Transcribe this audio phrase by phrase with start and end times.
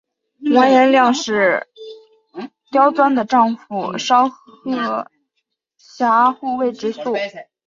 [0.55, 5.05] 完颜亮使习拈的丈夫稍喝
[5.99, 7.13] 押护卫直宿。